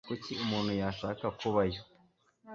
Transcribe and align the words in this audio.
Kuki 0.07 0.31
umuntu 0.43 0.71
yashaka 0.81 1.25
kubayo? 1.39 1.81